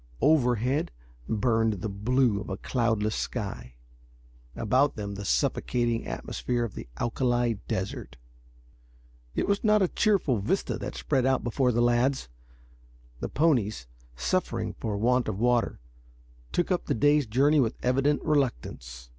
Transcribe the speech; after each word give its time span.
Overhead 0.19 0.89
burned 1.29 1.73
the 1.73 1.87
blue 1.87 2.41
of 2.41 2.49
a 2.49 2.57
cloudless 2.57 3.13
sky; 3.13 3.75
about 4.55 4.95
them 4.95 5.13
the 5.13 5.23
suffocating 5.23 6.07
atmosphere 6.07 6.63
of 6.63 6.73
the 6.73 6.87
alkali 6.99 7.53
desert. 7.67 8.17
It 9.35 9.47
was 9.47 9.63
not 9.63 9.83
a 9.83 9.87
cheerful 9.87 10.39
vista 10.39 10.79
that 10.79 10.95
spread 10.95 11.27
out 11.27 11.43
before 11.43 11.71
the 11.71 11.83
lads. 11.83 12.29
The 13.19 13.29
ponies, 13.29 13.85
suffering 14.15 14.73
for 14.79 14.97
want 14.97 15.27
of 15.27 15.37
water, 15.37 15.79
took 16.51 16.71
up 16.71 16.85
the 16.85 16.95
day's 16.95 17.27
journey 17.27 17.59
with 17.59 17.77
evident 17.83 18.23
reluctance. 18.23 19.07